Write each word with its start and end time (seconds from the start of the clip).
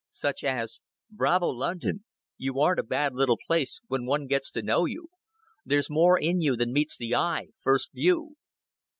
Such 0.09 0.43
as: 0.43 0.81
"Bravo, 1.11 1.49
London! 1.49 2.05
You 2.35 2.59
aren't 2.59 2.79
a 2.79 2.83
bad 2.83 3.13
little 3.13 3.37
place 3.45 3.81
when 3.85 4.07
one 4.07 4.25
gets 4.25 4.49
to 4.53 4.63
know 4.63 4.85
you. 4.85 5.09
There's 5.63 5.91
more 5.91 6.19
in 6.19 6.41
you 6.41 6.55
than 6.55 6.73
meets 6.73 6.97
the 6.97 7.13
eye, 7.13 7.49
first 7.61 7.91
view." 7.93 8.33